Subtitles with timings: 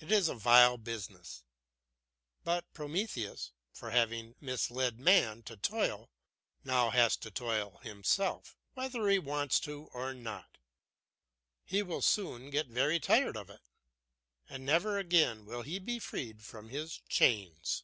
[0.00, 1.42] It is a vile business.
[2.44, 6.10] But Prometheus, for having misled man to toil,
[6.62, 10.58] now has to toil himself, whether he wants to or not.
[11.64, 13.62] He will soon get very tired of it,
[14.46, 17.82] and never again will he be freed from his chains."